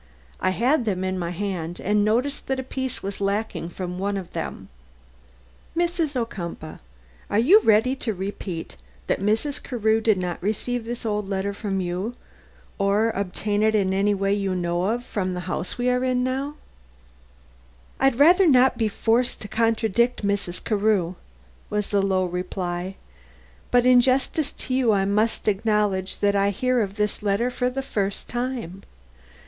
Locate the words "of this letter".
26.81-27.51